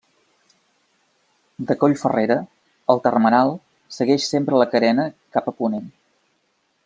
De 1.71 1.75
Coll 1.83 1.93
Ferrera, 2.03 2.37
el 2.93 3.03
termenal 3.09 3.53
segueix 3.99 4.27
sempre 4.33 4.61
la 4.63 4.69
carena 4.75 5.07
cap 5.37 5.53
a 5.53 5.59
ponent. 5.61 5.89